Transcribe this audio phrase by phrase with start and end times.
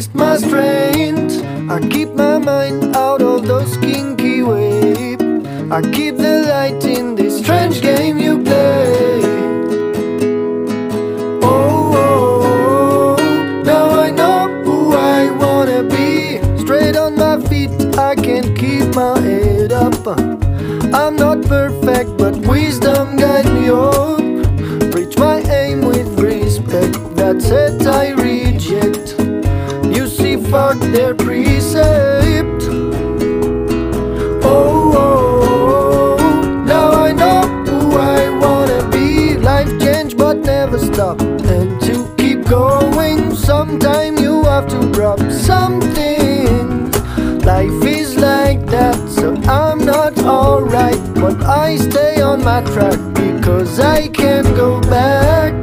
[0.00, 1.44] waste my strength.
[1.68, 5.22] I keep my mind out of those kinky waves.
[5.70, 6.69] I keep the light
[52.66, 55.54] track because I can't go back.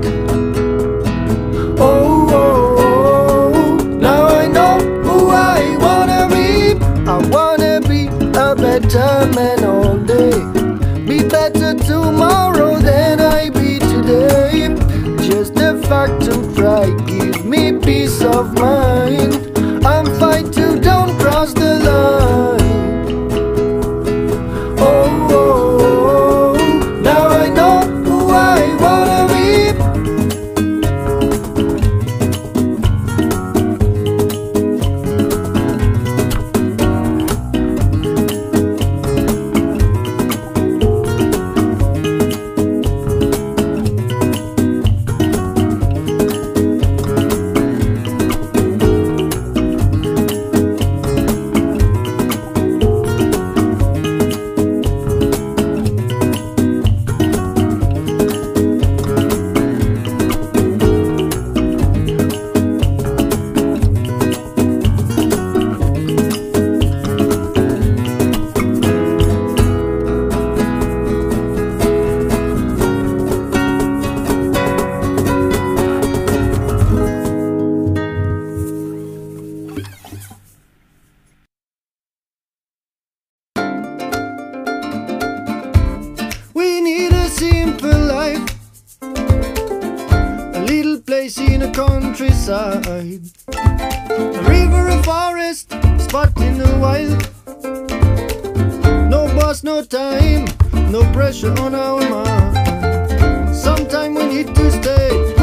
[1.80, 6.74] Oh, oh, oh, now I know who I wanna be.
[7.10, 9.57] I wanna be a better man
[91.08, 92.86] place in the countryside.
[92.86, 97.22] A river, a forest, spot in the wild.
[99.10, 100.46] No boss, no time,
[100.92, 103.56] no pressure on our mind.
[103.56, 105.37] Sometime we need to stay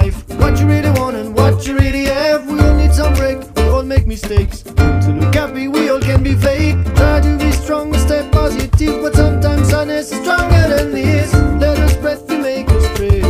[0.00, 2.46] life, what you really want and what you really have.
[2.50, 4.62] We all need some break, we all make mistakes.
[4.62, 6.76] To look happy, we all can be fake.
[6.96, 11.32] Try to be strong, stay positive, but sometimes sadness is stronger than this.
[11.64, 13.24] Let us breath to make us straight.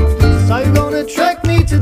[0.46, 1.78] So you gonna track me to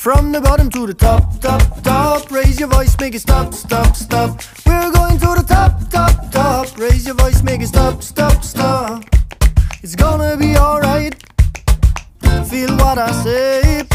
[0.00, 2.30] From the bottom to the top, top, top.
[2.30, 4.40] Raise your voice, make it stop, stop, stop.
[4.64, 6.78] We're going to the top, top, top.
[6.78, 9.04] Raise your voice, make it stop, stop, stop.
[9.82, 11.14] It's gonna be alright.
[12.48, 13.86] Feel what I say.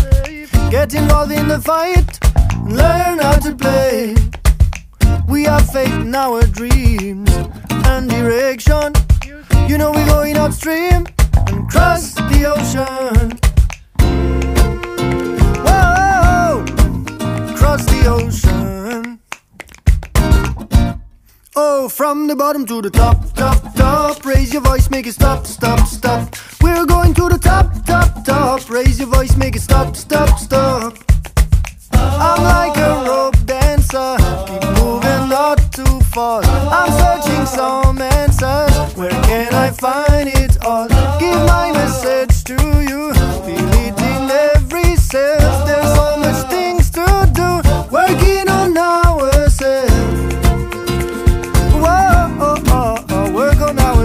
[0.69, 2.19] Get involved in the fight.
[2.54, 4.13] And learn how to play.
[5.28, 7.31] We have faith in our dreams
[7.90, 8.94] and direction.
[9.68, 11.08] You know we're going upstream
[11.48, 13.55] and cross the ocean.
[18.06, 19.19] Ocean.
[21.56, 24.25] Oh, from the bottom to the top, top, top.
[24.25, 26.36] Raise your voice, make it stop, stop, stop.
[26.62, 28.69] We're going to the top, top, top.
[28.69, 30.85] Raise your voice, make it stop, stop, stop.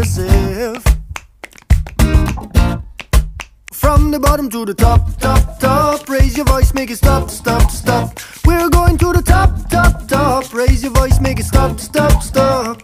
[0.00, 0.84] Ourselves.
[3.72, 6.08] From the bottom to the top, top, top.
[6.08, 8.18] Raise your voice, make it stop, stop, stop.
[8.46, 10.54] We're going to the top, top, top.
[10.54, 12.82] Raise your voice, make it stop, stop, stop.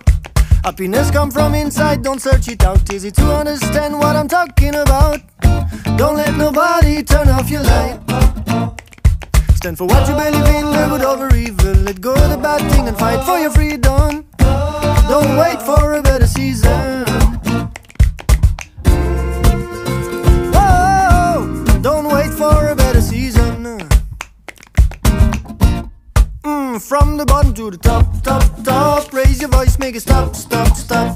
[0.63, 2.93] Happiness come from inside, don't search it out.
[2.93, 5.21] Easy to understand what I'm talking about.
[5.97, 7.99] Don't let nobody turn off your light.
[9.55, 11.73] Stand for what you believe in, live good over evil.
[11.87, 14.27] Let go of the bad thing and fight for your freedom.
[27.77, 29.13] The top, top, top.
[29.13, 31.16] Raise your voice, make it stop, stop, stop.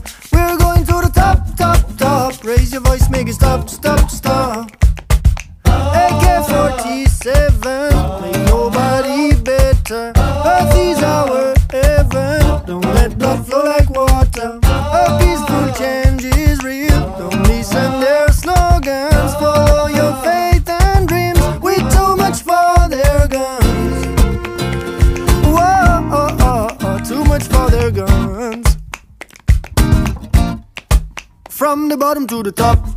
[32.43, 32.90] To the top.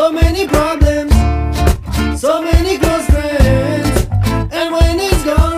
[0.00, 1.12] So many problems,
[2.18, 4.06] so many close friends,
[4.50, 5.49] and when it's gone.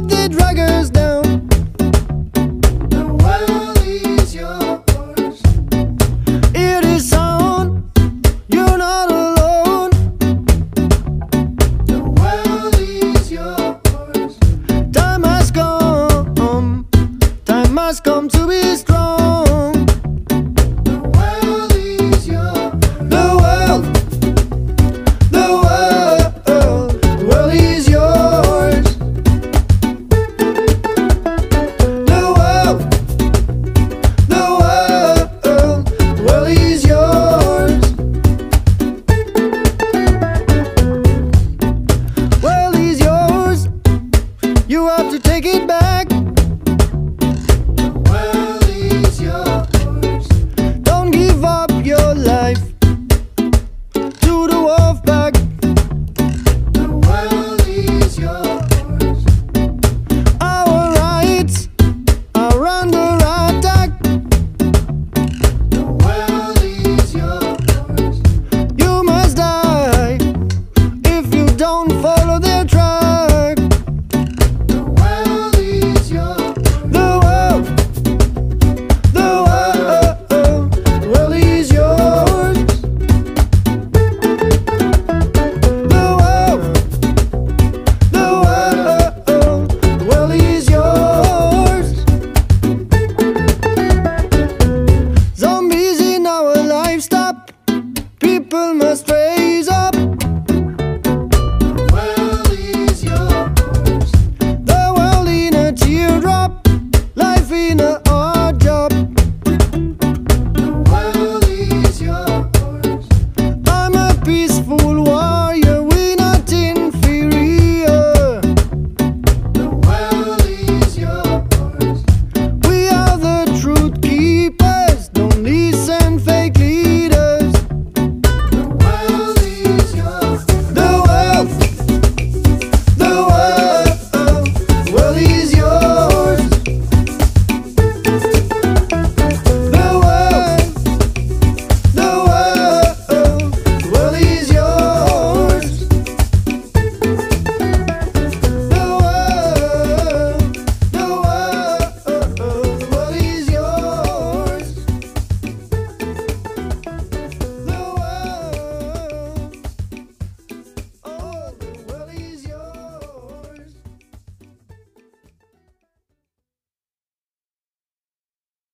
[0.00, 0.97] But they